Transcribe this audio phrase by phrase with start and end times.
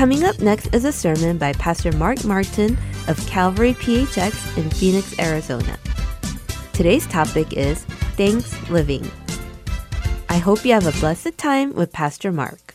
[0.00, 5.18] Coming up next is a sermon by Pastor Mark Martin of Calvary PHX in Phoenix,
[5.18, 5.78] Arizona.
[6.72, 7.84] Today's topic is
[8.16, 9.06] Thanks Living.
[10.30, 12.74] I hope you have a blessed time with Pastor Mark.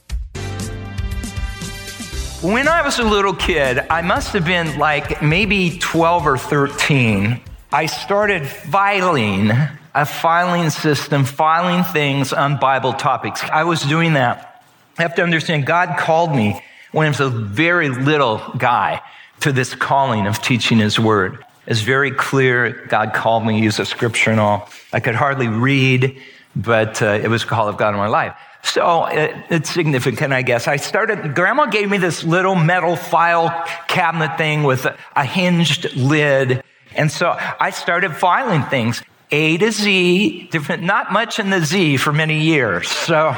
[2.43, 7.41] When I was a little kid, I must have been like maybe 12 or 13.
[7.73, 9.49] I started filing
[9.95, 13.41] a filing system, filing things on Bible topics.
[13.45, 14.63] I was doing that.
[14.99, 16.61] I have to understand, God called me
[16.93, 19.01] was a very little guy
[19.41, 21.43] to this calling of teaching His Word.
[21.67, 24.69] It's very clear God called me, use of scripture and all.
[24.93, 26.21] I could hardly read,
[26.55, 28.35] but uh, it was a call of God in my life.
[28.63, 30.67] So it, it's significant, I guess.
[30.67, 33.49] I started, grandma gave me this little metal file
[33.87, 36.63] cabinet thing with a, a hinged lid.
[36.95, 39.03] And so I started filing things.
[39.31, 42.87] A to Z, different, not much in the Z for many years.
[42.87, 43.29] So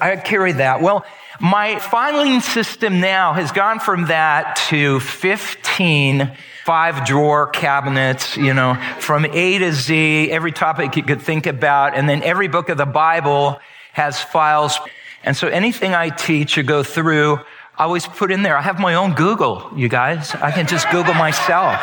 [0.00, 0.80] I carried that.
[0.82, 1.04] Well,
[1.40, 8.74] my filing system now has gone from that to 15 five drawer cabinets, you know,
[8.98, 11.94] from A to Z, every topic you could think about.
[11.94, 13.60] And then every book of the Bible
[13.92, 14.76] has files.
[15.22, 17.36] And so anything I teach or go through,
[17.78, 18.58] I always put in there.
[18.58, 20.34] I have my own Google, you guys.
[20.34, 21.80] I can just Google myself.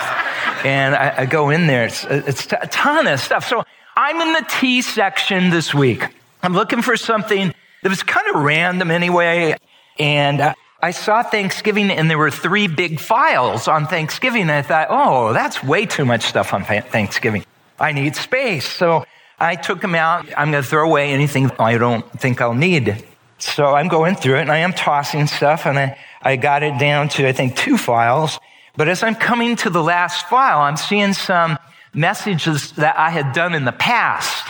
[0.65, 1.85] And I, I go in there.
[1.85, 3.47] It's, it's a ton of stuff.
[3.47, 3.63] So
[3.95, 6.03] I'm in the T section this week.
[6.41, 9.55] I'm looking for something that was kind of random anyway.
[9.99, 14.43] And uh, I saw Thanksgiving and there were three big files on Thanksgiving.
[14.43, 17.45] And I thought, oh, that's way too much stuff on Thanksgiving.
[17.79, 18.67] I need space.
[18.67, 19.05] So
[19.39, 20.25] I took them out.
[20.37, 23.03] I'm going to throw away anything I don't think I'll need.
[23.37, 26.79] So I'm going through it and I am tossing stuff and I, I got it
[26.79, 28.39] down to, I think, two files.
[28.77, 31.59] But as I'm coming to the last file, I'm seeing some
[31.93, 34.47] messages that I had done in the past.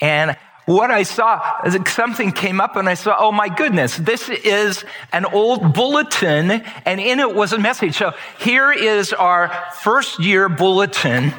[0.00, 0.36] And
[0.66, 1.40] what I saw,
[1.86, 7.00] something came up and I saw, oh my goodness, this is an old bulletin and
[7.00, 7.96] in it was a message.
[7.96, 9.48] So here is our
[9.80, 11.32] first year bulletin.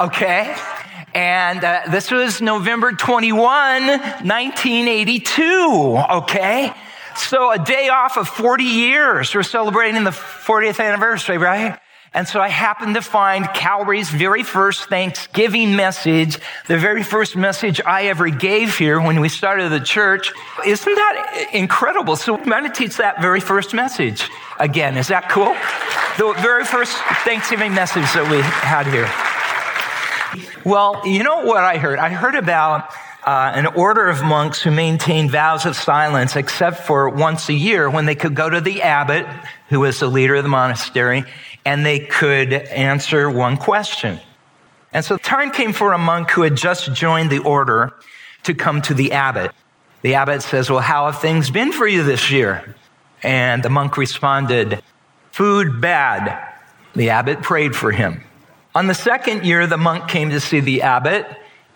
[0.00, 0.56] Okay.
[1.14, 5.98] And uh, this was November 21, 1982.
[6.10, 6.72] Okay.
[7.16, 9.34] So a day off of 40 years.
[9.34, 11.77] We're celebrating the 40th anniversary, right?
[12.14, 17.80] And so I happened to find Calvary's very first Thanksgiving message, the very first message
[17.84, 20.32] I ever gave here when we started the church.
[20.64, 22.16] Isn't that incredible?
[22.16, 24.96] So I'm going to teach that very first message again.
[24.96, 25.54] Is that cool?
[26.16, 29.08] The very first Thanksgiving message that we had here.
[30.64, 31.98] Well, you know what I heard?
[31.98, 32.90] I heard about
[33.28, 37.90] uh, an order of monks who maintained vows of silence except for once a year
[37.90, 39.26] when they could go to the abbot,
[39.68, 41.22] who was the leader of the monastery,
[41.66, 44.18] and they could answer one question.
[44.94, 47.92] And so the time came for a monk who had just joined the order
[48.44, 49.52] to come to the abbot.
[50.00, 52.76] The abbot says, Well, how have things been for you this year?
[53.22, 54.82] And the monk responded,
[55.32, 56.54] Food bad.
[56.94, 58.24] The abbot prayed for him.
[58.74, 61.26] On the second year, the monk came to see the abbot,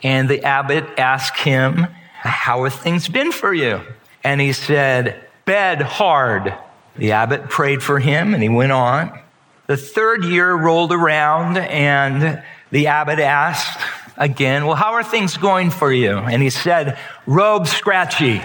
[0.03, 1.87] and the abbot asked him,
[2.21, 3.81] How have things been for you?
[4.25, 6.55] And he said, Bed hard.
[6.97, 9.19] The abbot prayed for him, and he went on.
[9.67, 13.81] The third year rolled around and the abbot asked
[14.17, 16.19] again, well, how are things going for you?
[16.19, 18.43] And he said, robe scratchy.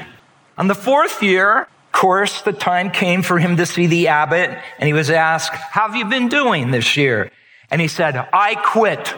[0.58, 4.58] On the fourth year, of course, the time came for him to see the abbot
[4.80, 7.32] and he was asked, how have you been doing this year?
[7.70, 9.14] And he said, I quit.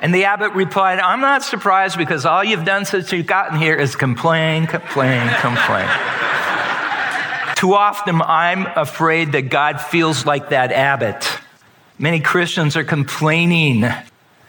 [0.00, 3.76] And the abbot replied, I'm not surprised because all you've done since you've gotten here
[3.76, 5.88] is complain, complain, complain.
[7.56, 11.28] Too often I'm afraid that God feels like that abbot.
[11.98, 13.84] Many Christians are complaining.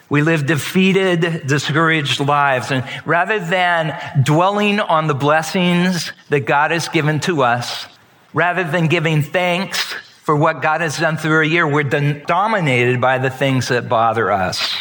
[0.07, 2.71] We live defeated, discouraged lives.
[2.71, 7.85] And rather than dwelling on the blessings that God has given to us,
[8.33, 13.17] rather than giving thanks for what God has done through a year, we're dominated by
[13.17, 14.73] the things that bother us.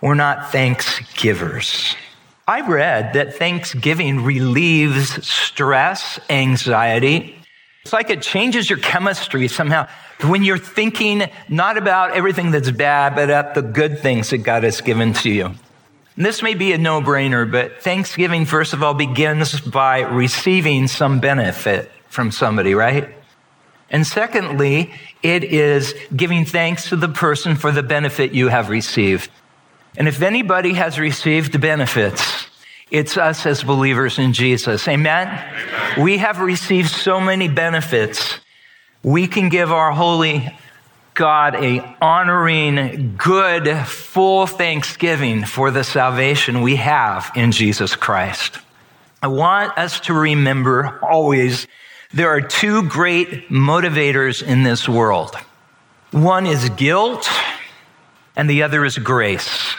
[0.00, 1.94] We're not thanksgivers.
[2.48, 7.40] I read that Thanksgiving relieves stress, anxiety,
[7.82, 9.88] it's like it changes your chemistry somehow
[10.22, 14.64] when you're thinking not about everything that's bad, but about the good things that God
[14.64, 15.46] has given to you.
[15.46, 20.88] And this may be a no brainer, but Thanksgiving, first of all, begins by receiving
[20.88, 23.08] some benefit from somebody, right?
[23.88, 24.92] And secondly,
[25.22, 29.30] it is giving thanks to the person for the benefit you have received.
[29.96, 32.46] And if anybody has received the benefits,
[32.90, 34.86] it's us as believers in Jesus.
[34.88, 35.28] Amen?
[35.28, 36.02] Amen?
[36.02, 38.40] We have received so many benefits.
[39.02, 40.56] We can give our holy
[41.14, 48.58] God a honoring, good, full thanksgiving for the salvation we have in Jesus Christ.
[49.22, 51.66] I want us to remember always
[52.12, 55.36] There are two great motivators in this world.
[56.10, 57.28] One is guilt
[58.36, 59.74] and the other is grace.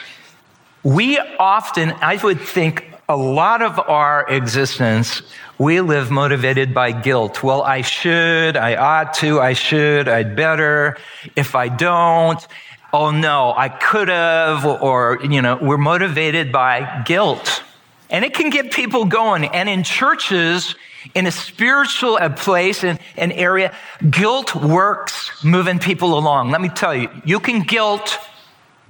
[0.82, 5.22] We often, I would think, a lot of our existence,
[5.58, 7.42] we live motivated by guilt.
[7.42, 10.96] Well, I should, I ought to, I should, I'd better.
[11.36, 12.44] If I don't,
[12.92, 17.62] oh no, I could have, or, you know, we're motivated by guilt.
[18.08, 19.44] And it can get people going.
[19.44, 20.74] And in churches,
[21.14, 23.74] in a spiritual place, in an area,
[24.10, 26.50] guilt works moving people along.
[26.50, 28.18] Let me tell you, you can guilt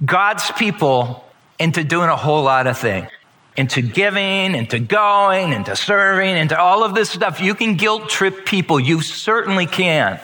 [0.03, 1.23] God's people
[1.59, 3.09] into doing a whole lot of things.
[3.55, 7.39] Into giving, into going, into serving, into all of this stuff.
[7.39, 8.79] You can guilt trip people.
[8.79, 10.19] You certainly can.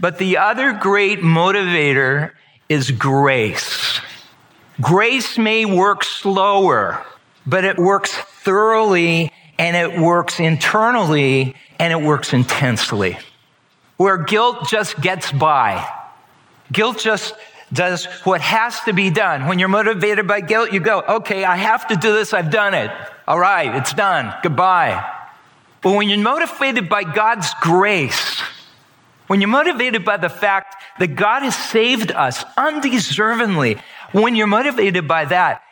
[0.00, 2.32] But the other great motivator
[2.68, 4.00] is grace.
[4.80, 7.04] Grace may work slower
[7.46, 13.18] but it works thoroughly and it works internally and it works intensely.
[13.96, 15.86] Where guilt just gets by.
[16.72, 17.34] Guilt just
[17.72, 19.46] does what has to be done.
[19.46, 22.32] When you're motivated by guilt, you go, okay, I have to do this.
[22.32, 22.90] I've done it.
[23.26, 23.74] All right.
[23.76, 24.32] It's done.
[24.42, 25.12] Goodbye.
[25.82, 28.40] But when you're motivated by God's grace,
[29.26, 33.80] when you're motivated by the fact that God has saved us undeservingly,
[34.12, 35.62] when you're motivated by that,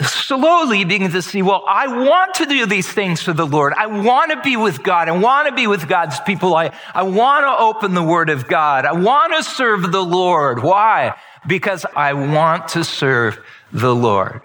[0.00, 3.74] slowly begin to see, well, I want to do these things for the Lord.
[3.76, 5.08] I want to be with God.
[5.08, 6.54] I want to be with God's people.
[6.54, 8.84] I, I want to open the Word of God.
[8.84, 10.62] I want to serve the Lord.
[10.62, 11.14] Why?
[11.46, 13.38] Because I want to serve
[13.72, 14.42] the Lord.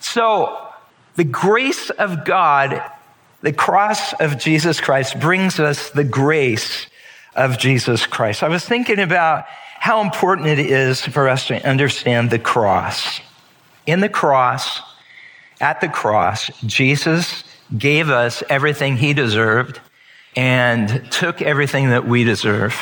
[0.00, 0.68] So,
[1.14, 2.82] the grace of God,
[3.42, 6.86] the cross of Jesus Christ brings us the grace
[7.34, 8.42] of Jesus Christ.
[8.42, 9.44] I was thinking about
[9.78, 13.20] how important it is for us to understand the cross.
[13.86, 14.80] In the cross,
[15.60, 17.44] at the cross, Jesus
[17.76, 19.80] gave us everything he deserved
[20.36, 22.74] and took everything that we deserve.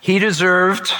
[0.00, 0.92] He deserved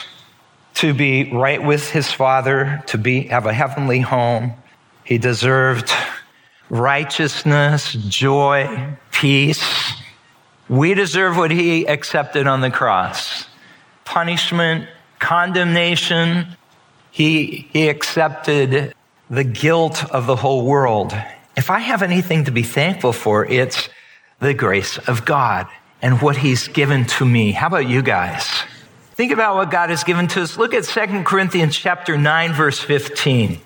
[0.74, 4.52] to be right with his father, to be, have a heavenly home.
[5.04, 5.92] He deserved
[6.68, 9.64] righteousness, joy, peace.
[10.68, 13.46] We deserve what he accepted on the cross.
[14.04, 14.88] Punishment,
[15.18, 16.46] condemnation.
[17.10, 18.94] He, he accepted
[19.30, 21.14] the guilt of the whole world.
[21.56, 23.88] If I have anything to be thankful for, it's
[24.40, 25.68] the grace of God
[26.02, 27.52] and what he's given to me.
[27.52, 28.64] How about you guys?
[29.14, 30.56] Think about what God has given to us.
[30.56, 33.60] Look at 2 Corinthians chapter 9 verse 15.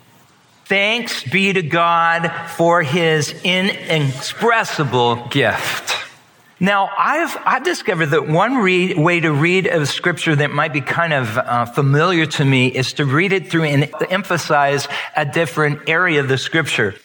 [0.67, 5.95] Thanks be to God for his inexpressible gift.
[6.61, 10.83] Now, I've, I've discovered that one read, way to read a scripture that might be
[10.83, 14.87] kind of uh, familiar to me is to read it through and emphasize
[15.17, 16.97] a different area of the scripture.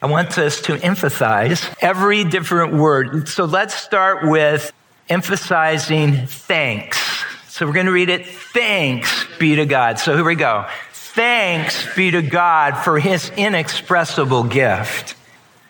[0.00, 3.28] I want us to emphasize every different word.
[3.28, 4.72] So let's start with
[5.10, 7.21] emphasizing thanks.
[7.52, 8.24] So we're going to read it.
[8.24, 9.98] Thanks be to God.
[9.98, 10.64] So here we go.
[10.94, 15.14] Thanks be to God for his inexpressible gift.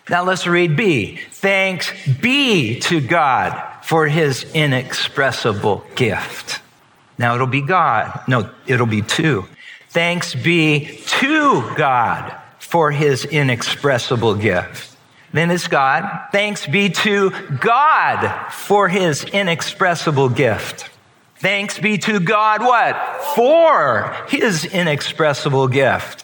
[0.09, 1.19] Now let's read B.
[1.31, 1.91] Thanks
[2.21, 6.61] be to God for his inexpressible gift.
[7.17, 8.17] Now it'll be God.
[8.29, 9.45] No, it'll be two.
[9.89, 14.95] Thanks be to God for his inexpressible gift.
[15.33, 16.29] Then it's God.
[16.31, 20.89] Thanks be to God for his inexpressible gift.
[21.37, 22.95] Thanks be to God what?
[23.35, 26.23] For his inexpressible gift.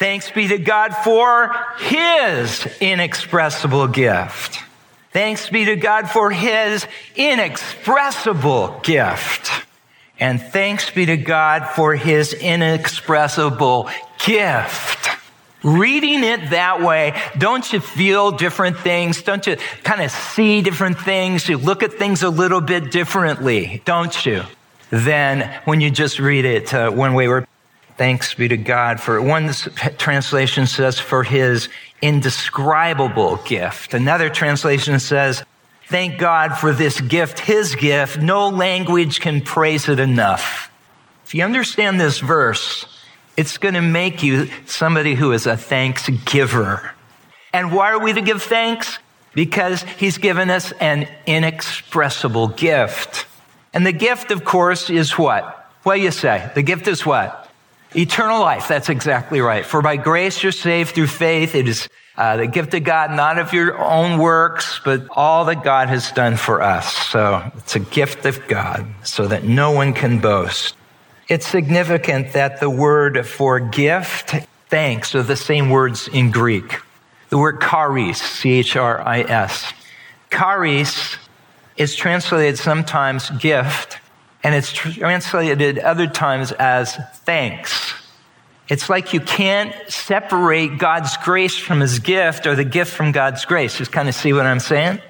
[0.00, 4.60] Thanks be to God for His inexpressible gift.
[5.12, 6.86] Thanks be to God for His
[7.16, 9.50] inexpressible gift.
[10.18, 13.90] And thanks be to God for His inexpressible
[14.24, 15.10] gift.
[15.62, 19.22] Reading it that way, don't you feel different things?
[19.22, 21.48] Don't you kind of see different things?
[21.48, 24.42] You look at things a little bit differently, don't you?
[24.90, 27.46] Than when you just read it uh, one way or
[28.00, 29.52] Thanks be to God for one
[29.98, 31.68] translation says for his
[32.00, 33.92] indescribable gift.
[33.92, 35.44] Another translation says,
[35.86, 38.18] thank God for this gift, his gift.
[38.18, 40.72] No language can praise it enough.
[41.26, 42.86] If you understand this verse,
[43.40, 46.92] it's going to make you somebody who is a thanks giver.
[47.54, 48.98] And why are we to give thanks?
[49.32, 53.24] Because he's given us an inexpressible gift.
[53.72, 55.72] And the gift, of course, is what?
[55.84, 56.52] What do you say?
[56.54, 57.48] The gift is what?
[57.96, 58.68] Eternal life.
[58.68, 59.64] That's exactly right.
[59.64, 61.54] For by grace you're saved through faith.
[61.54, 65.64] It is uh, the gift of God, not of your own works, but all that
[65.64, 66.92] God has done for us.
[66.92, 70.76] So it's a gift of God so that no one can boast.
[71.30, 74.34] It's significant that the word for gift,
[74.68, 76.80] thanks, are the same words in Greek.
[77.28, 79.72] The word charis, C-H-R-I-S.
[80.32, 81.16] Charis
[81.76, 83.98] is translated sometimes gift,
[84.42, 87.94] and it's translated other times as thanks.
[88.68, 93.44] It's like you can't separate God's grace from his gift or the gift from God's
[93.44, 93.78] grace.
[93.78, 95.00] Just kind of see what I'm saying?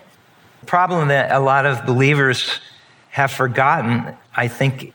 [0.60, 2.60] The problem that a lot of believers
[3.08, 4.92] have forgotten, I think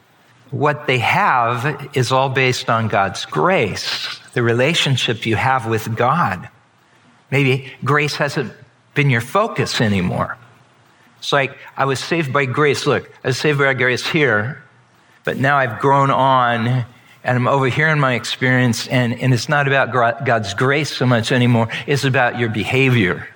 [0.51, 6.49] what they have is all based on God's grace, the relationship you have with God.
[7.31, 8.53] Maybe grace hasn't
[8.93, 10.37] been your focus anymore.
[11.19, 12.85] It's like I was saved by grace.
[12.85, 14.63] Look, I was saved by grace here,
[15.23, 16.85] but now I've grown on
[17.25, 19.91] and I'm over here in my experience, and, and it's not about
[20.25, 21.69] God's grace so much anymore.
[21.87, 23.27] It's about your behavior.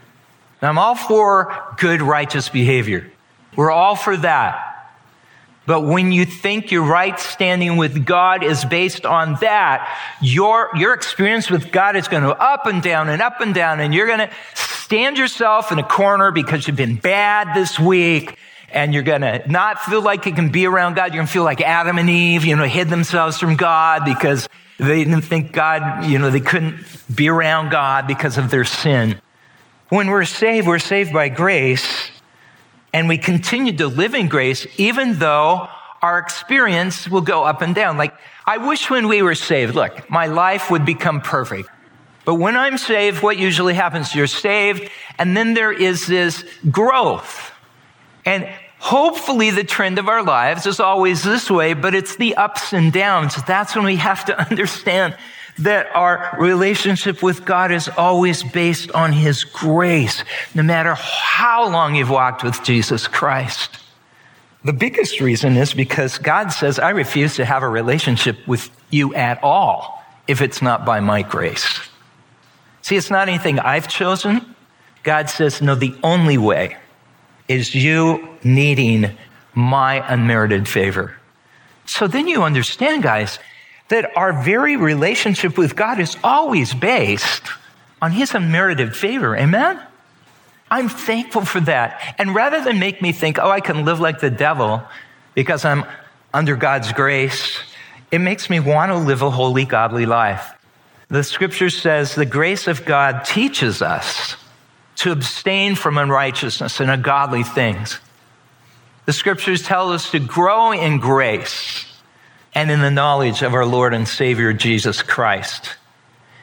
[0.62, 3.12] Now, I'm all for good, righteous behavior.
[3.56, 4.69] We're all for that.
[5.66, 9.88] But when you think your right standing with God is based on that,
[10.22, 13.80] your, your experience with God is going to up and down and up and down,
[13.80, 18.36] and you're going to stand yourself in a corner because you've been bad this week,
[18.72, 21.14] and you're going to not feel like you can be around God.
[21.14, 24.50] You're going to feel like Adam and Eve, you know, hid themselves from God because
[24.80, 29.20] they didn't think God, you know, they couldn't be around God because of their sin.
[29.90, 32.12] When we're saved, we're saved by grace
[32.94, 35.68] and we continue to live in grace, even though
[36.02, 37.98] our experience will go up and down.
[37.98, 38.14] Like,
[38.46, 41.70] I wish when we were saved, look, my life would become perfect.
[42.26, 44.14] But when I'm saved, what usually happens?
[44.14, 47.52] You're saved, and then there is this growth.
[48.26, 48.48] And
[48.80, 52.94] hopefully the trend of our lives is always this way, but it's the ups and
[52.94, 53.36] downs.
[53.44, 55.18] That's when we have to understand
[55.60, 60.24] that our relationship with God is always based on His grace,
[60.56, 63.78] no matter how long you've walked with Jesus Christ.
[64.64, 69.14] The biggest reason is because God says, I refuse to have a relationship with you
[69.16, 71.80] at all if it's not by my grace.
[72.82, 74.56] See, it's not anything I've chosen.
[75.04, 76.76] God says, no, the only way
[77.48, 79.18] is you needing
[79.54, 81.16] my unmerited favor.
[81.86, 83.40] So then you understand, guys,
[83.90, 87.44] that our very relationship with God is always based
[88.02, 89.36] on His unmerited favor.
[89.36, 89.80] Amen?
[90.72, 92.16] I'm thankful for that.
[92.18, 94.84] And rather than make me think, oh, I can live like the devil
[95.34, 95.84] because I'm
[96.34, 97.60] under God's grace,
[98.12, 100.54] it makes me want to live a holy, godly life.
[101.10, 104.36] The scripture says the grace of God teaches us
[104.98, 108.00] to abstain from unrighteousness and ungodly things.
[109.08, 111.89] The scriptures tell us to grow in grace
[112.54, 115.76] and in the knowledge of our Lord and Savior Jesus Christ.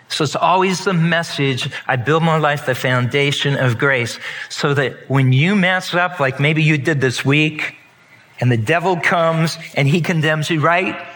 [0.08, 1.70] So it's always the message.
[1.86, 6.38] I build my life the foundation of grace so that when you mess up, like
[6.38, 7.76] maybe you did this week,
[8.40, 11.06] and the devil comes and he condemns you, right?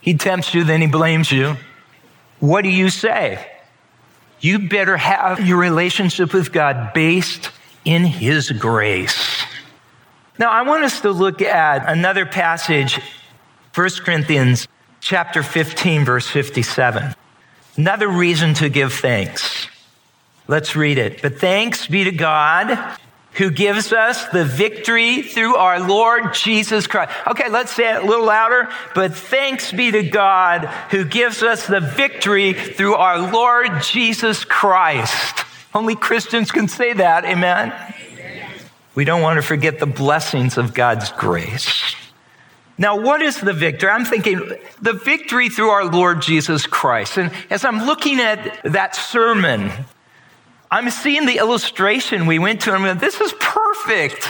[0.00, 1.56] He tempts you, then he blames you.
[2.38, 3.46] What do you say?
[4.40, 7.50] You better have your relationship with God based
[7.84, 9.44] in his grace.
[10.38, 12.98] Now, I want us to look at another passage
[13.74, 14.68] 1 Corinthians
[15.00, 17.14] chapter 15 verse 57.
[17.76, 19.68] Another reason to give thanks.
[20.48, 21.22] Let's read it.
[21.22, 22.98] But thanks be to God
[23.34, 27.12] who gives us the victory through our Lord Jesus Christ.
[27.28, 28.68] Okay, let's say it a little louder.
[28.94, 35.44] But thanks be to God who gives us the victory through our Lord Jesus Christ.
[35.72, 37.24] Only Christians can say that.
[37.24, 37.72] Amen.
[38.96, 41.94] We don't want to forget the blessings of God's grace.
[42.78, 43.90] Now, what is the victory?
[43.90, 44.38] I'm thinking
[44.80, 47.18] the victory through our Lord Jesus Christ.
[47.18, 49.70] And as I'm looking at that sermon,
[50.70, 54.26] I'm seeing the illustration we went to, and I'm going, this is perfect.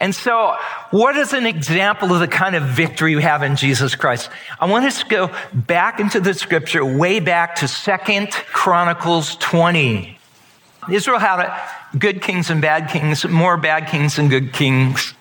[0.00, 0.56] And so,
[0.90, 4.28] what is an example of the kind of victory we have in Jesus Christ?
[4.60, 10.18] I want us to go back into the scripture, way back to Second Chronicles 20.
[10.90, 11.48] Israel had
[11.98, 15.14] good kings and bad kings, more bad kings than good kings.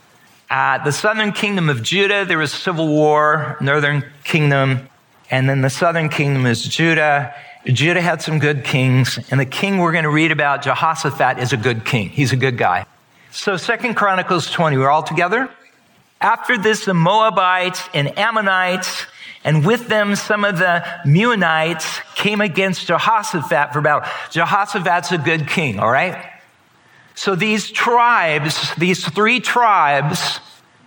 [0.54, 4.88] Uh, the southern kingdom of Judah, there was civil war, northern kingdom,
[5.32, 7.34] and then the southern kingdom is Judah.
[7.66, 11.54] Judah had some good kings, and the king we're going to read about, Jehoshaphat, is
[11.54, 12.10] a good king.
[12.10, 12.86] He's a good guy.
[13.32, 15.50] So Second Chronicles 20, we're all together?
[16.22, 19.08] After this, the Moabites and Ammonites,
[19.44, 24.08] and with them some of the Meunites came against Jehoshaphat for battle.
[24.30, 26.33] Jehoshaphat's a good king, all right?
[27.16, 30.40] So these tribes, these three tribes,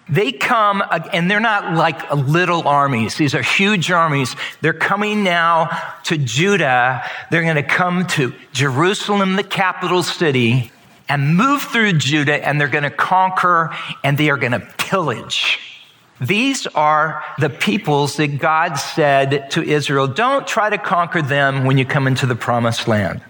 [0.09, 3.17] they come and they're not like little armies.
[3.17, 4.37] These are huge armies.
[4.61, 5.69] They're coming now
[6.05, 7.03] to Judah.
[7.31, 10.71] They're going to come to Jerusalem, the capital city,
[11.09, 15.59] and move through Judah and they're going to conquer and they are going to pillage.
[16.21, 21.79] These are the peoples that God said to Israel, don't try to conquer them when
[21.79, 23.23] you come into the promised land.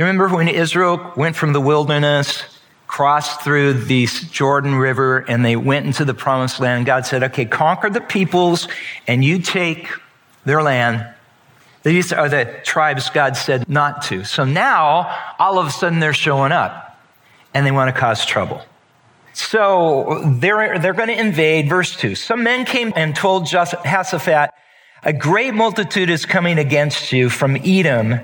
[0.00, 2.42] You remember when Israel went from the wilderness,
[2.86, 6.86] crossed through the Jordan River and they went into the promised land.
[6.86, 8.66] God said, okay, conquer the peoples
[9.06, 9.88] and you take
[10.46, 11.06] their land.
[11.82, 14.24] These are the tribes God said not to.
[14.24, 16.98] So now, all of a sudden, they're showing up
[17.52, 18.62] and they want to cause trouble.
[19.34, 21.68] So they're, they're going to invade.
[21.68, 22.14] Verse 2.
[22.14, 24.48] Some men came and told Jehoshaphat,
[25.02, 28.20] a great multitude is coming against you from Edom,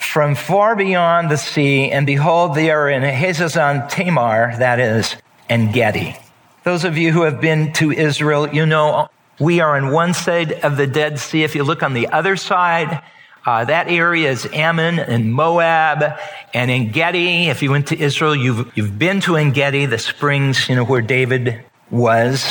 [0.00, 5.14] from far beyond the sea, and behold, they are in Hazazon Tamar, that is,
[5.48, 6.16] En Gedi.
[6.64, 10.52] Those of you who have been to Israel, you know we are on one side
[10.52, 11.44] of the Dead Sea.
[11.44, 13.02] If you look on the other side,
[13.46, 16.18] uh, that area is Ammon and Moab
[16.54, 17.48] and En Gedi.
[17.48, 20.84] If you went to Israel, you've, you've been to En Gedi, the springs, you know,
[20.84, 22.44] where David was.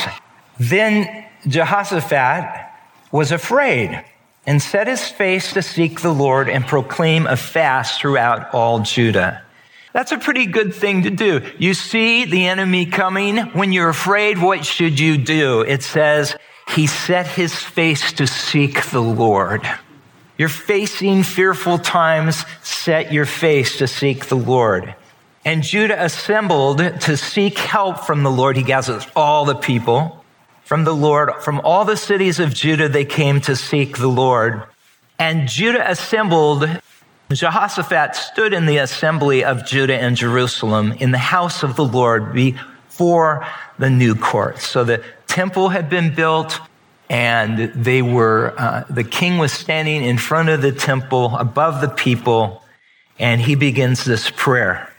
[0.60, 2.72] Then Jehoshaphat
[3.12, 4.04] was afraid
[4.50, 9.44] and set his face to seek the Lord and proclaim a fast throughout all Judah.
[9.94, 11.48] That's a pretty good thing to do.
[11.60, 13.38] You see the enemy coming.
[13.38, 15.62] When you're afraid, what should you do?
[15.62, 16.36] It says,
[16.68, 19.62] he set his face to seek the Lord.
[20.36, 24.96] You're facing fearful times, set your face to seek the Lord.
[25.46, 28.58] And Judah assembled to seek help from the Lord.
[28.58, 30.19] He gathers all the people
[30.70, 31.32] from the Lord.
[31.42, 34.62] From all the cities of Judah, they came to seek the Lord.
[35.18, 36.70] And Judah assembled.
[37.32, 42.34] Jehoshaphat stood in the assembly of Judah and Jerusalem in the house of the Lord
[42.34, 43.48] before
[43.80, 44.60] the new court.
[44.60, 46.60] So the temple had been built
[47.10, 51.90] and they were, uh, the king was standing in front of the temple above the
[51.90, 52.64] people
[53.18, 54.94] and he begins this prayer.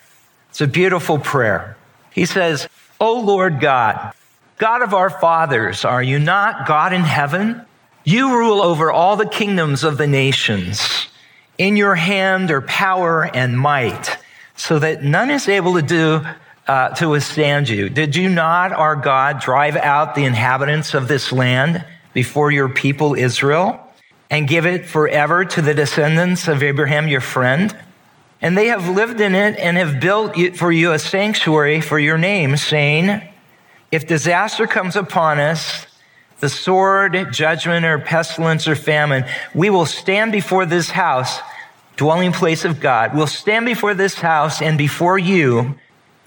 [0.48, 1.76] It's a beautiful prayer.
[2.10, 4.14] He says, O Lord God,
[4.60, 7.64] God of our fathers, are you not God in heaven?
[8.04, 11.08] You rule over all the kingdoms of the nations.
[11.56, 14.18] In your hand are power and might,
[14.56, 16.20] so that none is able to do
[16.68, 17.88] uh, to withstand you.
[17.88, 21.82] Did you not, our God, drive out the inhabitants of this land
[22.12, 23.80] before your people Israel
[24.28, 27.74] and give it forever to the descendants of Abraham, your friend?
[28.42, 32.18] And they have lived in it and have built for you a sanctuary for your
[32.18, 33.22] name, saying,
[33.90, 35.86] if disaster comes upon us,
[36.40, 39.24] the sword, judgment, or pestilence or famine,
[39.54, 41.40] we will stand before this house,
[41.96, 43.14] dwelling place of God.
[43.14, 45.76] We'll stand before this house and before you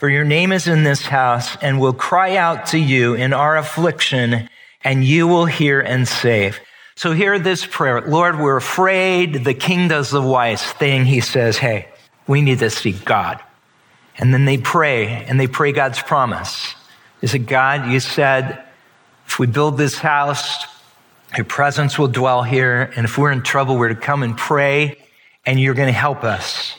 [0.04, 3.56] for your name is in this house and we'll cry out to you in our
[3.56, 4.50] affliction
[4.84, 6.60] and you will hear and save.
[6.98, 8.02] So hear this prayer.
[8.02, 9.46] Lord, we're afraid.
[9.46, 11.06] The king does the wise thing.
[11.06, 11.88] He says, Hey,
[12.28, 13.42] we need to seek God.
[14.18, 16.76] And then they pray and they pray God's promise.
[17.24, 18.62] Is said, God, you said,
[19.26, 20.66] if we build this house,
[21.38, 22.92] your presence will dwell here.
[22.98, 24.98] And if we're in trouble, we're to come and pray
[25.46, 26.76] and you're going to help us.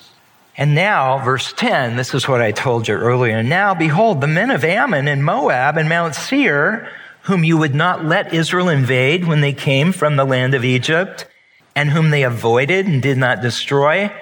[0.58, 3.42] And now, verse 10, this is what I told you earlier.
[3.42, 6.90] Now, behold, the men of Ammon and Moab and Mount Seir,
[7.22, 11.26] whom you would not let Israel invade when they came from the land of Egypt,
[11.74, 14.12] and whom they avoided and did not destroy,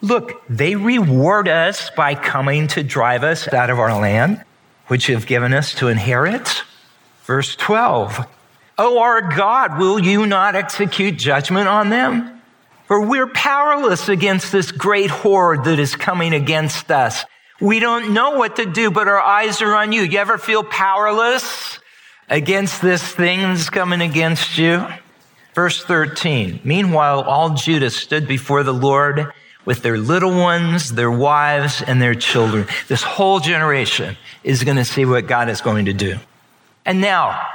[0.00, 4.44] look, they reward us by coming to drive us out of our land,
[4.88, 6.64] which you have given us to inherit.
[7.24, 8.26] Verse 12.
[8.78, 12.40] Oh, our God, will you not execute judgment on them?
[12.86, 17.24] For we're powerless against this great horde that is coming against us.
[17.60, 20.02] We don't know what to do, but our eyes are on you.
[20.02, 21.80] You ever feel powerless
[22.30, 24.86] against this thing that's coming against you?
[25.54, 26.60] Verse 13.
[26.62, 29.32] Meanwhile, all Judah stood before the Lord
[29.68, 32.66] with their little ones, their wives, and their children.
[32.88, 36.16] This whole generation is going to see what God is going to do.
[36.86, 37.46] And now,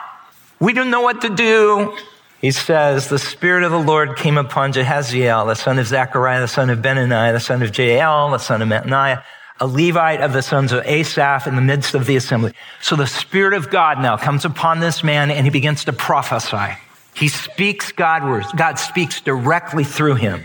[0.59, 1.97] we don't know what to do
[2.43, 6.47] he says, the Spirit of the Lord came upon Jehaziel, the son of Zechariah, the
[6.49, 9.23] son of Benaniah, the son of Jael, the son of Mattaniah,
[9.61, 12.51] a Levite of the sons of Asaph in the midst of the assembly.
[12.81, 16.77] So the Spirit of God now comes upon this man and he begins to prophesy.
[17.13, 18.51] He speaks God words.
[18.57, 20.43] God speaks directly through him.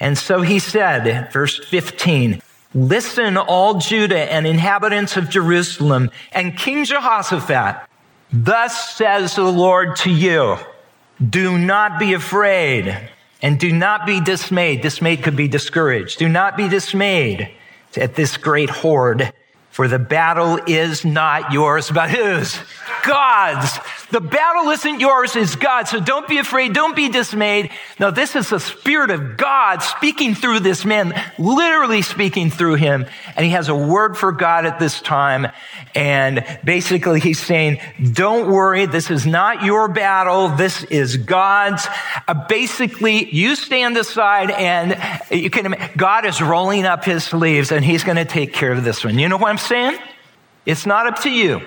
[0.00, 2.40] And so he said, verse 15,
[2.74, 7.88] listen, all Judah and inhabitants of Jerusalem and King Jehoshaphat.
[8.32, 10.56] Thus says the Lord to you.
[11.26, 13.10] Do not be afraid
[13.42, 14.82] and do not be dismayed.
[14.82, 16.18] Dismayed could be discouraged.
[16.18, 17.50] Do not be dismayed
[17.96, 19.32] at this great horde,
[19.78, 22.58] for the battle is not yours, but whose?
[23.06, 23.78] God's.
[24.10, 25.86] The battle isn't yours, it's God.
[25.86, 26.72] So don't be afraid.
[26.72, 27.70] Don't be dismayed.
[28.00, 33.06] No, this is the Spirit of God speaking through this man, literally speaking through him.
[33.36, 35.46] And he has a word for God at this time.
[35.94, 37.80] And basically he's saying,
[38.12, 38.86] don't worry.
[38.86, 40.48] This is not your battle.
[40.48, 41.86] This is God's.
[42.26, 44.98] Uh, basically, you stand aside and
[45.30, 48.84] you can, God is rolling up his sleeves and he's going to take care of
[48.84, 49.18] this one.
[49.18, 49.98] You know what I'm saying?
[50.66, 51.60] It's not up to you.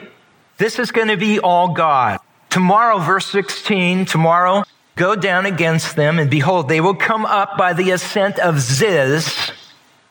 [0.58, 2.20] This is going to be all God.
[2.50, 4.64] Tomorrow, verse 16, tomorrow,
[4.96, 9.52] go down against them, and behold, they will come up by the ascent of Ziz.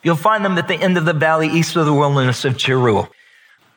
[0.03, 3.09] You'll find them at the end of the valley east of the wilderness of Jeruel.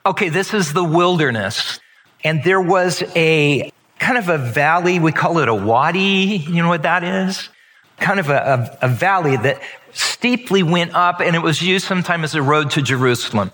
[0.07, 1.79] Okay, this is the wilderness.
[2.25, 6.45] And there was a kind of a valley, we call it a wadi.
[6.49, 7.51] You know what that is?
[7.99, 9.61] Kind of a, a, a valley that
[9.93, 13.53] steeply went up, and it was used sometimes as a road to Jerusalem.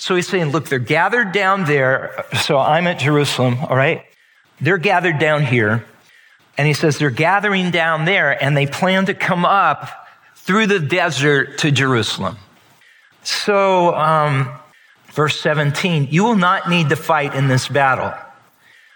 [0.00, 2.24] So he's saying, look, they're gathered down there.
[2.40, 4.02] So I'm at Jerusalem, all right?
[4.58, 5.84] They're gathered down here.
[6.56, 9.90] And he says they're gathering down there and they plan to come up
[10.36, 12.38] through the desert to Jerusalem.
[13.22, 14.50] So, um,
[15.12, 18.14] verse 17, you will not need to fight in this battle.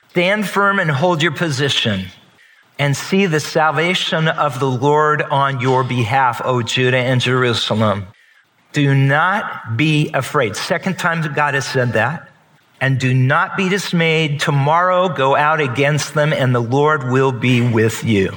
[0.09, 2.07] Stand firm and hold your position
[2.79, 8.07] and see the salvation of the Lord on your behalf, O Judah and Jerusalem.
[8.75, 10.57] Do not be afraid.
[10.57, 12.29] Second time God has said that.
[12.81, 14.41] And do not be dismayed.
[14.41, 18.37] Tomorrow go out against them and the Lord will be with you.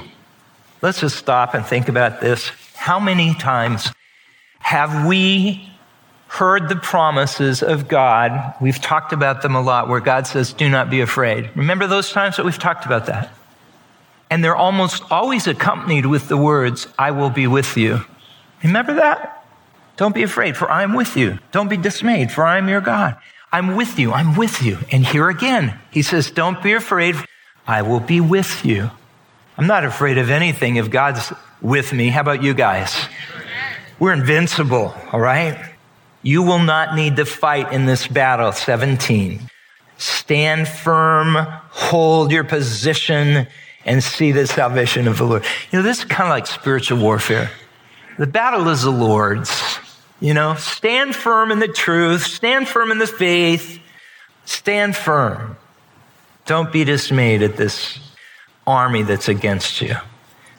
[0.81, 2.51] Let's just stop and think about this.
[2.75, 3.91] How many times
[4.59, 5.67] have we
[6.27, 8.53] heard the promises of God?
[8.61, 11.49] We've talked about them a lot where God says, do not be afraid.
[11.55, 13.33] Remember those times that we've talked about that?
[14.29, 18.01] And they're almost always accompanied with the words, I will be with you.
[18.63, 19.36] Remember that?
[19.97, 21.39] Don't be afraid, for I am with you.
[21.51, 23.17] Don't be dismayed, for I am your God.
[23.51, 24.13] I'm with you.
[24.13, 24.77] I'm with you.
[24.91, 27.15] And here again, he says, don't be afraid.
[27.65, 28.91] I will be with you.
[29.57, 32.09] I'm not afraid of anything if God's with me.
[32.09, 32.95] How about you guys?
[33.99, 35.73] We're invincible, all right?
[36.21, 38.51] You will not need to fight in this battle.
[38.51, 39.49] 17.
[39.97, 41.35] Stand firm,
[41.71, 43.47] hold your position,
[43.85, 45.43] and see the salvation of the Lord.
[45.71, 47.49] You know, this is kind of like spiritual warfare.
[48.19, 49.79] The battle is the Lord's.
[50.19, 53.79] You know, stand firm in the truth, stand firm in the faith,
[54.45, 55.57] stand firm.
[56.45, 57.99] Don't be dismayed at this
[58.65, 59.95] army that's against you.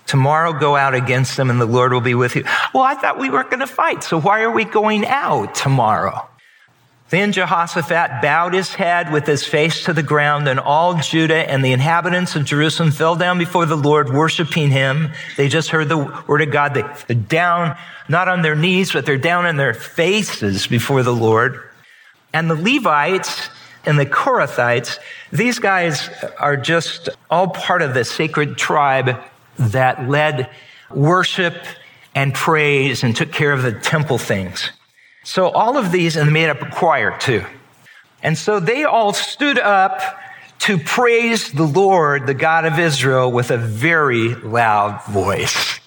[0.07, 2.45] Tomorrow go out against them and the Lord will be with you.
[2.73, 4.03] Well, I thought we weren't going to fight.
[4.03, 6.27] So why are we going out tomorrow?
[7.11, 11.65] Then Jehoshaphat bowed his head with his face to the ground, and all Judah and
[11.65, 15.13] the inhabitants of Jerusalem fell down before the Lord, worshiping him.
[15.39, 16.75] They just heard the word of God.
[16.75, 17.79] They're down,
[18.11, 21.63] not on their knees, but they're down on their faces before the Lord.
[22.35, 23.49] And the Levites
[23.87, 24.99] and the Korathites,
[25.33, 29.19] these guys are just all part of the sacred tribe
[29.59, 30.51] that led
[30.91, 31.55] worship
[32.15, 34.73] and praise and took care of the temple things.
[35.29, 37.45] So all of these, and they made up a choir too.
[38.23, 40.01] And so they all stood up
[40.61, 45.81] to praise the Lord, the God of Israel, with a very loud voice.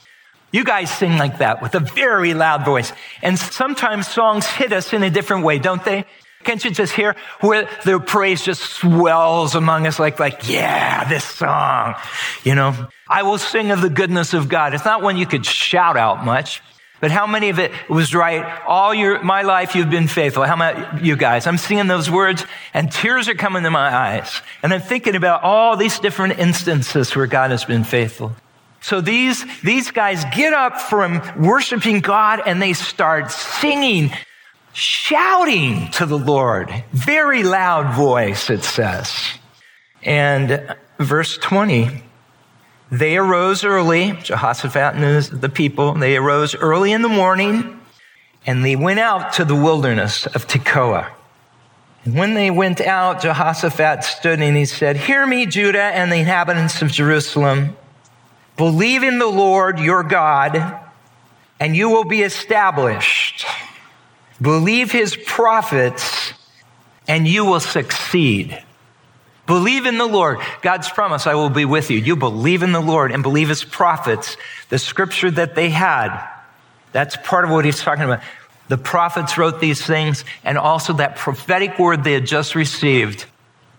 [0.51, 2.93] You guys sing like that with a very loud voice.
[3.23, 6.05] And sometimes songs hit us in a different way, don't they?
[6.43, 11.23] Can't you just hear where the praise just swells among us like, like, yeah, this
[11.23, 11.95] song,
[12.43, 12.75] you know?
[13.09, 14.75] I will sing of the goodness of God.
[14.75, 16.61] It's not one you could shout out much.
[17.01, 18.61] But how many of it was right?
[18.65, 20.43] All your, my life you've been faithful.
[20.43, 21.47] How about you guys?
[21.47, 24.41] I'm singing those words and tears are coming to my eyes.
[24.61, 28.35] And I'm thinking about all these different instances where God has been faithful.
[28.81, 34.11] So these, these guys get up from worshiping God and they start singing,
[34.73, 36.71] shouting to the Lord.
[36.91, 39.11] Very loud voice, it says.
[40.03, 42.03] And verse 20,
[42.91, 47.79] they arose early, Jehoshaphat and the people, they arose early in the morning
[48.45, 51.09] and they went out to the wilderness of Tekoa.
[52.03, 56.17] And when they went out, Jehoshaphat stood and he said, Hear me, Judah and the
[56.17, 57.77] inhabitants of Jerusalem.
[58.57, 60.79] Believe in the Lord your God
[61.61, 63.45] and you will be established.
[64.41, 66.33] Believe his prophets
[67.07, 68.61] and you will succeed.
[69.51, 70.39] Believe in the Lord.
[70.61, 71.97] God's promise, I will be with you.
[71.97, 74.37] You believe in the Lord and believe his prophets,
[74.69, 76.25] the scripture that they had.
[76.93, 78.21] That's part of what he's talking about.
[78.69, 83.25] The prophets wrote these things and also that prophetic word they had just received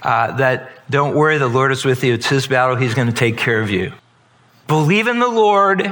[0.03, 2.13] uh, that don't worry, the Lord is with you.
[2.13, 2.77] It's his battle.
[2.77, 3.95] He's going to take care of you.
[4.67, 5.91] Believe in the Lord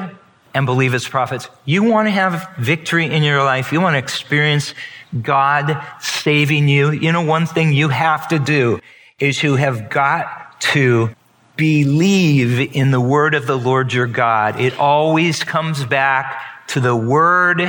[0.53, 1.49] and believe his prophets.
[1.64, 3.73] You want to have victory in your life.
[3.73, 4.75] You want to experience
[5.23, 6.90] God saving you.
[6.90, 8.79] You know, one thing you have to do
[9.21, 11.11] is you have got to
[11.57, 14.59] believe in the word of the Lord your God.
[14.59, 17.61] It always comes back to the word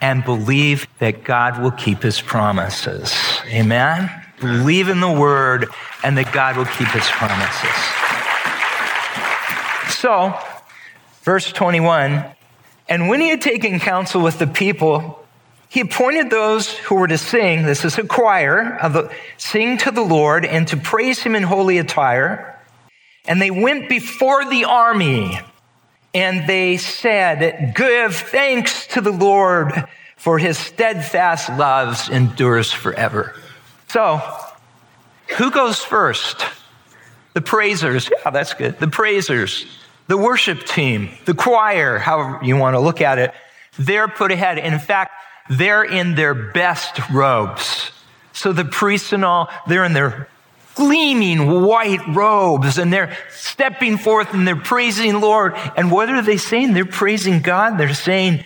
[0.00, 3.14] and believe that God will keep his promises.
[3.46, 4.10] Amen?
[4.40, 5.66] Believe in the word
[6.04, 7.70] and that God will keep his promises.
[9.94, 10.38] So,
[11.22, 12.24] verse 21,
[12.88, 15.24] and when he had taken counsel with the people,
[15.70, 19.92] he appointed those who were to sing, this is a choir, of the, sing to
[19.92, 22.60] the Lord and to praise him in holy attire.
[23.24, 25.38] And they went before the army
[26.12, 29.72] and they said, give thanks to the Lord
[30.16, 33.36] for his steadfast loves endures forever.
[33.86, 34.20] So,
[35.38, 36.44] who goes first?
[37.34, 38.10] The praisers.
[38.10, 38.80] Yeah, that's good.
[38.80, 39.66] The praisers,
[40.08, 43.32] the worship team, the choir, however you want to look at it.
[43.78, 44.58] They're put ahead.
[44.58, 45.12] In fact,
[45.50, 47.90] they're in their best robes.
[48.32, 50.28] So the priests and all, they're in their
[50.76, 55.54] gleaming white robes and they're stepping forth and they're praising Lord.
[55.76, 56.72] And what are they saying?
[56.72, 57.76] They're praising God.
[57.76, 58.44] They're saying,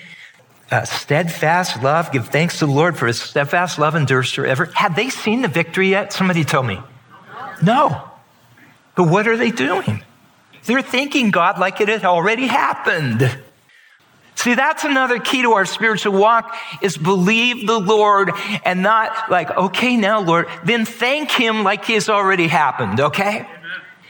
[0.71, 4.71] uh, steadfast love, give thanks to the Lord for his steadfast love endures forever.
[4.75, 6.13] Had they seen the victory yet?
[6.13, 6.81] Somebody told me.
[7.63, 8.11] No.
[8.97, 10.03] But what are they doing?
[10.65, 13.39] They're thanking God like it had already happened.
[14.45, 18.31] See, that's another key to our spiritual walk is believe the Lord
[18.63, 23.49] and not like, okay, now Lord, then thank Him like He has already happened, okay?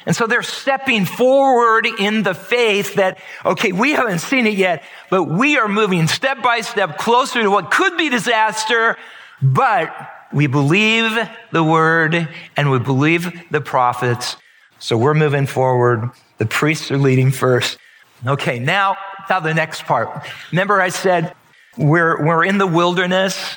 [0.06, 4.82] And so they're stepping forward in the faith that, okay, we haven't seen it yet,
[5.08, 8.96] but we are moving step by step closer to what could be disaster,
[9.40, 9.94] but
[10.32, 11.16] we believe
[11.52, 14.36] the word and we believe the prophets.
[14.80, 16.10] So we're moving forward.
[16.38, 17.78] The priests are leading first.
[18.26, 18.96] Okay, now
[19.28, 20.08] now the next part.
[20.52, 21.34] Remember I said
[21.76, 23.56] we're, we're in the wilderness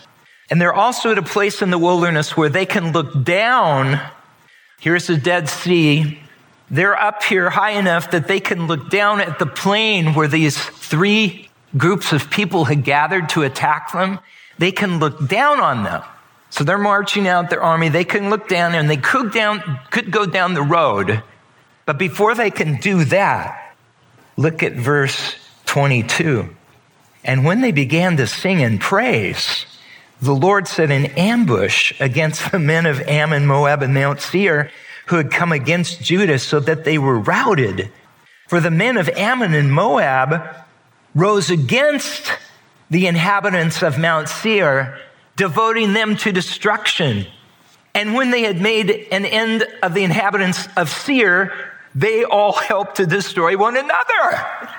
[0.49, 3.99] and they're also at a place in the wilderness where they can look down.
[4.79, 6.19] Here's the Dead Sea.
[6.69, 10.57] They're up here high enough that they can look down at the plain where these
[10.57, 14.19] three groups of people had gathered to attack them.
[14.57, 16.03] They can look down on them.
[16.49, 17.89] So they're marching out their army.
[17.89, 21.21] They can look down and they could down, could go down the road.
[21.85, 23.75] But before they can do that,
[24.37, 25.35] look at verse
[25.77, 26.49] 22.
[27.23, 29.67] And when they began to sing and praise,
[30.19, 34.71] the Lord set an ambush against the men of Ammon, Moab, and Mount Seir
[35.05, 37.91] who had come against Judah so that they were routed.
[38.47, 40.47] For the men of Ammon and Moab
[41.13, 42.31] rose against
[42.89, 44.97] the inhabitants of Mount Seir,
[45.35, 47.27] devoting them to destruction.
[47.93, 51.53] And when they had made an end of the inhabitants of Seir,
[51.93, 54.76] they all helped to destroy one another.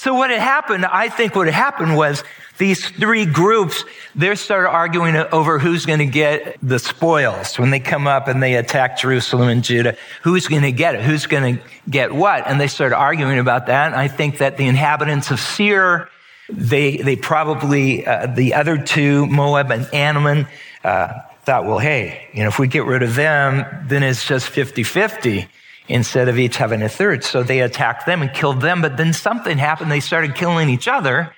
[0.00, 2.24] So what had happened, I think what had happened was
[2.56, 3.84] these three groups,
[4.14, 8.42] they started arguing over who's going to get the spoils when they come up and
[8.42, 9.98] they attack Jerusalem and Judah.
[10.22, 11.02] Who's going to get it?
[11.02, 12.46] Who's going to get what?
[12.46, 13.88] And they started arguing about that.
[13.88, 16.08] And I think that the inhabitants of Seir,
[16.48, 20.46] they, they probably, uh, the other two, Moab and Ammon,
[20.82, 24.50] uh, thought, well, hey, you know, if we get rid of them, then it's just
[24.50, 25.46] 50-50
[25.90, 27.24] instead of each having a third.
[27.24, 28.80] So they attacked them and killed them.
[28.80, 29.90] But then something happened.
[29.90, 31.34] They started killing each other.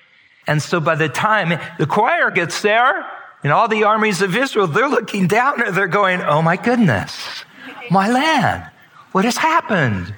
[0.47, 3.05] And so by the time the choir gets there
[3.43, 7.45] and all the armies of Israel, they're looking down and they're going, Oh my goodness,
[7.89, 8.69] my land,
[9.11, 10.13] what has happened?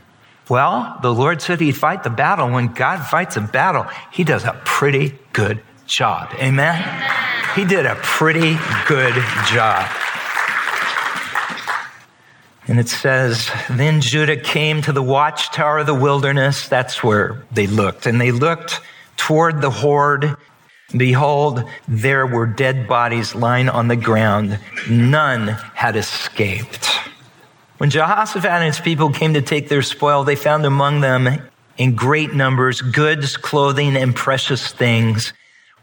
[0.50, 2.50] Well, the Lord said he'd fight the battle.
[2.52, 6.30] When God fights a battle, he does a pretty good job.
[6.36, 6.84] Amen?
[7.56, 9.13] He did a pretty good
[9.48, 9.89] job.
[12.67, 16.67] And it says, Then Judah came to the watchtower of the wilderness.
[16.67, 18.08] That's where they looked.
[18.08, 18.82] And they looked
[19.17, 20.36] toward the horde.
[20.95, 24.60] Behold, there were dead bodies lying on the ground.
[24.89, 26.89] None had escaped.
[27.78, 31.41] When Jehoshaphat and his people came to take their spoil, they found among them
[31.78, 35.34] in great numbers goods, clothing, and precious things,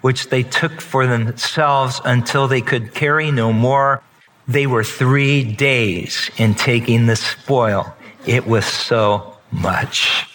[0.01, 4.03] which they took for themselves until they could carry no more
[4.53, 7.95] they were three days in taking the spoil.
[8.27, 10.27] It was so much.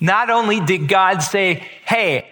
[0.00, 2.30] Not only did God say, Hey,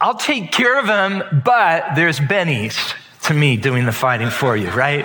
[0.00, 4.70] I'll take care of them, but there's bennies to me doing the fighting for you,
[4.70, 5.04] right?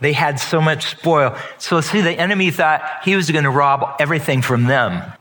[0.00, 1.36] they had so much spoil.
[1.58, 5.12] So see, the enemy thought he was going to rob everything from them.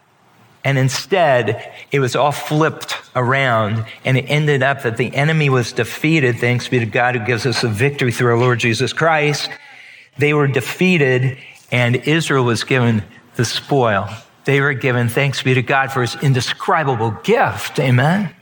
[0.63, 5.71] And instead, it was all flipped around and it ended up that the enemy was
[5.71, 6.37] defeated.
[6.37, 9.49] Thanks be to God who gives us a victory through our Lord Jesus Christ.
[10.17, 11.37] They were defeated
[11.71, 13.03] and Israel was given
[13.35, 14.09] the spoil.
[14.45, 17.79] They were given thanks be to God for his indescribable gift.
[17.79, 18.35] Amen.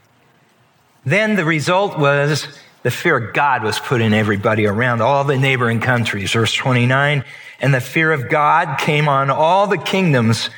[1.04, 2.48] Then the result was
[2.82, 6.32] The fear of God was put in everybody around all the neighboring countries.
[6.32, 7.24] Verse 29.
[7.60, 10.48] And the fear of God came on all the kingdoms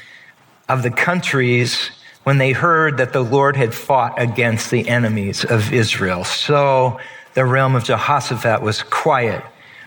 [0.71, 1.91] of the countries
[2.23, 6.23] when they heard that the Lord had fought against the enemies of Israel.
[6.23, 7.01] So
[7.35, 9.43] the realm of Jehoshaphat was quiet,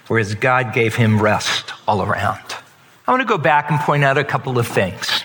[0.07, 2.41] whereas God gave him rest all around.
[3.07, 5.21] I want to go back and point out a couple of things.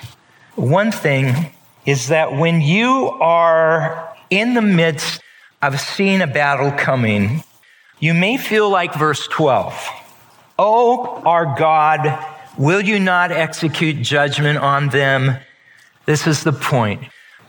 [0.55, 1.53] One thing
[1.87, 5.21] is that when you are in the midst
[5.61, 7.42] of seeing a battle coming,
[7.99, 9.75] you may feel like verse 12.
[10.59, 12.16] Oh, our God,
[12.57, 15.38] will you not execute judgment on them?
[16.09, 17.03] This is the point.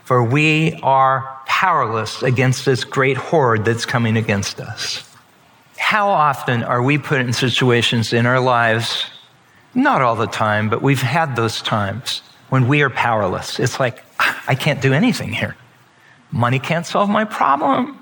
[0.04, 5.10] For we are powerless against this great horde that's coming against us.
[5.78, 9.06] How often are we put in situations in our lives,
[9.74, 13.62] not all the time, but we've had those times when we are powerless?
[13.62, 15.56] It's like, ah, I can't do anything here.
[16.30, 17.98] Money can't solve my problem.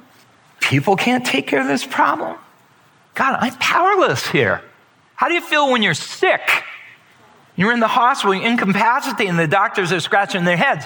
[0.60, 2.36] People can't take care of this problem.
[3.14, 4.64] God, I'm powerless here.
[5.18, 6.64] How do you feel when you're sick?
[7.58, 10.86] You're in the hospital, you're incapacitated, and the doctors are scratching their heads.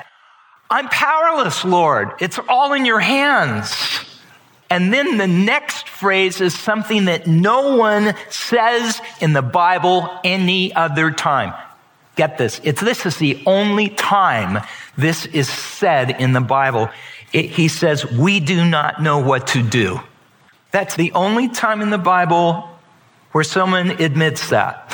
[0.70, 2.14] I'm powerless, Lord.
[2.20, 3.76] It's all in your hands.
[4.70, 10.74] And then the next phrase is something that no one says in the Bible any
[10.74, 11.54] other time.
[12.16, 12.62] Get this.
[12.64, 14.66] It's, this is the only time
[14.98, 16.90] this is said in the Bible.
[17.34, 20.00] It, he says, we do not know what to do.
[20.72, 22.70] That's the only time in the Bible
[23.32, 24.92] where someone admits that.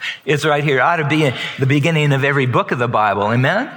[0.24, 0.78] it's right here.
[0.78, 3.32] It ought to be the beginning of every book of the Bible.
[3.32, 3.70] Amen?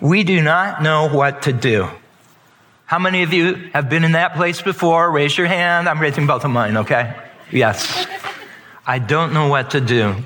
[0.00, 1.88] We do not know what to do.
[2.86, 5.10] How many of you have been in that place before?
[5.10, 5.88] Raise your hand.
[5.88, 7.16] I'm raising both of mine, okay?
[7.50, 8.06] Yes.
[8.86, 10.16] I don't know what to do.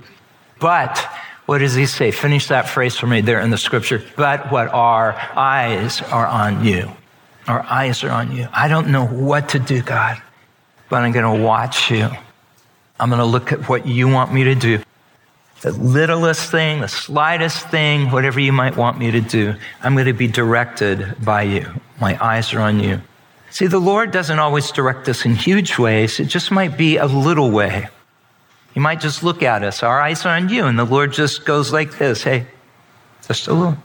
[0.59, 0.99] But
[1.45, 2.11] what does he say?
[2.11, 4.03] Finish that phrase for me there in the scripture.
[4.17, 6.91] But what our eyes are on you.
[7.47, 8.49] Our eyes are on you.
[8.53, 10.21] I don't know what to do, God,
[10.89, 12.11] but I'm going to watch you.
[12.99, 14.83] I'm going to look at what you want me to do.
[15.63, 20.07] The littlest thing, the slightest thing, whatever you might want me to do, I'm going
[20.07, 21.67] to be directed by you.
[22.01, 23.01] My eyes are on you.
[23.51, 26.21] See, the Lord doesn't always direct us in huge ways.
[26.21, 27.89] It just might be a little way.
[28.75, 29.83] He might just look at us.
[29.83, 30.67] Our eyes are on you.
[30.67, 32.23] And the Lord just goes like this.
[32.23, 32.47] Hey,
[33.27, 33.79] just a little.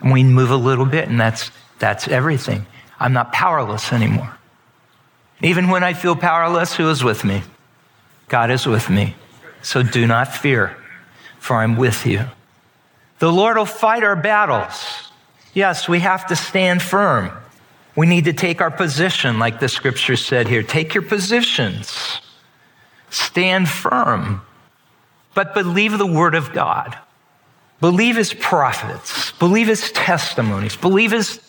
[0.00, 2.66] And we move a little bit and that's, that's everything.
[3.00, 4.36] I'm not powerless anymore.
[5.42, 7.42] Even when I feel powerless, who is with me?
[8.28, 9.14] God is with me.
[9.62, 10.76] So do not fear,
[11.38, 12.24] for I'm with you.
[13.18, 15.10] The Lord will fight our battles.
[15.54, 17.30] Yes, we have to stand firm.
[17.96, 20.62] We need to take our position, like the scripture said here.
[20.62, 22.20] Take your positions.
[23.10, 24.42] Stand firm.
[25.34, 26.96] But believe the word of God.
[27.80, 29.32] Believe his prophets.
[29.32, 30.76] Believe his testimonies.
[30.76, 31.40] Believe his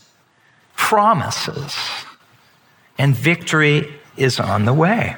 [0.76, 1.76] promises.
[2.98, 5.18] And victory is on the way.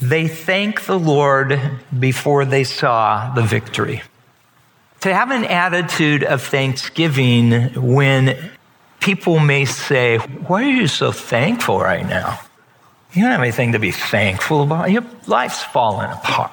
[0.00, 1.60] They thank the Lord
[1.98, 4.02] before they saw the victory.
[5.00, 8.50] To have an attitude of thanksgiving when
[9.00, 12.38] people may say, Why are you so thankful right now?
[13.12, 14.90] You don't have anything to be thankful about.
[14.90, 16.52] Your life's falling apart.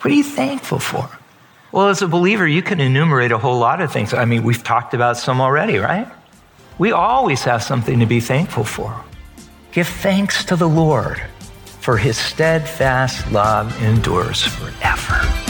[0.00, 1.08] What are you thankful for?
[1.72, 4.14] Well, as a believer, you can enumerate a whole lot of things.
[4.14, 6.08] I mean, we've talked about some already, right?
[6.78, 9.04] We always have something to be thankful for.
[9.72, 11.20] Give thanks to the Lord
[11.86, 15.45] for his steadfast love endures forever.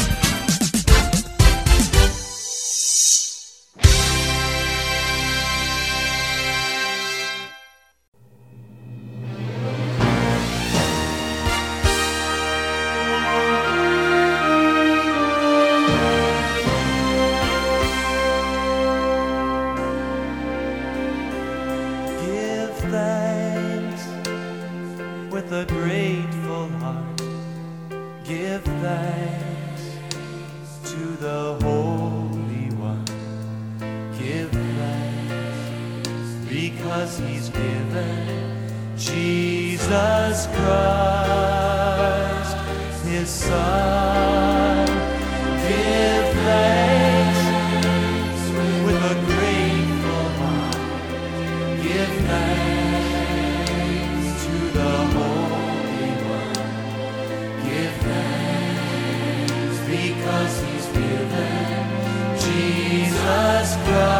[63.87, 64.16] blood.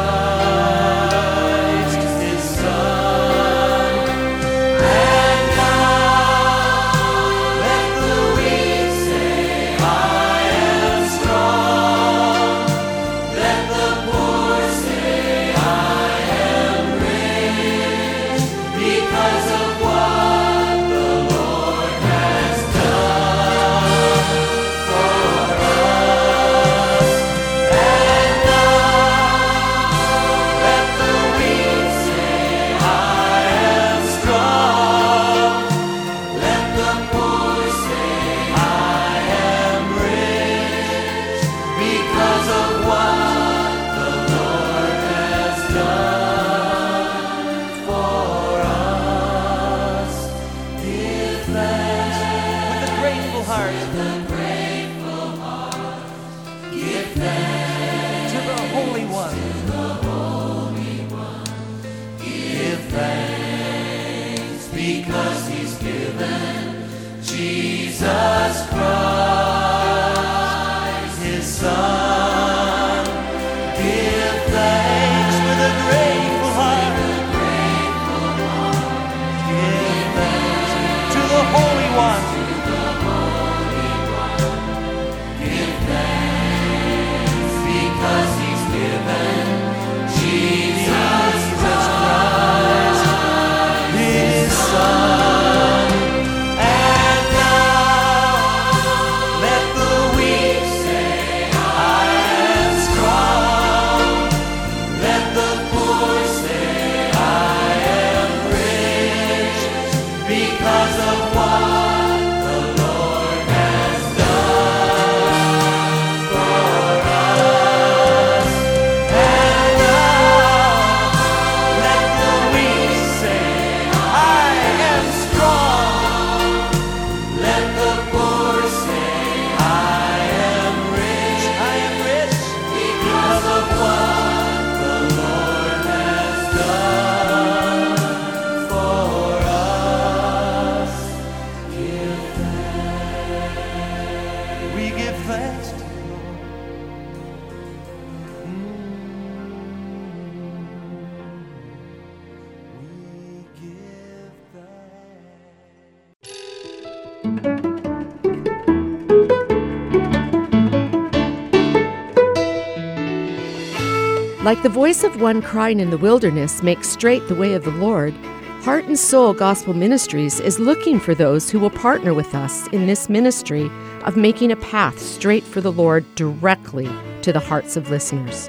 [164.47, 167.73] Like the voice of one crying in the wilderness makes straight the way of the
[167.73, 168.15] Lord,
[168.63, 172.87] Heart and Seoul Gospel Ministries is looking for those who will partner with us in
[172.87, 173.69] this ministry
[174.05, 176.89] of making a path straight for the Lord directly
[177.23, 178.49] to the hearts of listeners.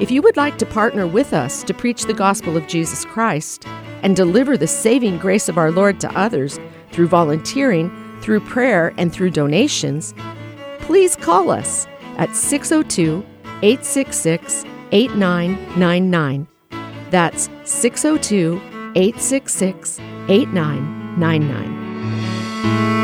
[0.00, 3.68] If you would like to partner with us to preach the gospel of Jesus Christ
[4.02, 6.58] and deliver the saving grace of our Lord to others
[6.90, 10.14] through volunteering, through prayer, and through donations,
[10.80, 11.86] please call us
[12.18, 13.24] at 602
[13.64, 16.46] 866 8999.
[17.10, 18.60] That's 602
[18.94, 19.98] 866
[20.28, 23.03] 8999.